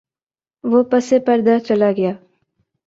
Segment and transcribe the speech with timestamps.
[0.63, 2.11] وہ پس پردہ چلاگیا۔